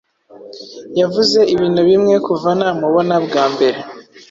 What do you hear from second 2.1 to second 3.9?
kuva namubona bwa mbere.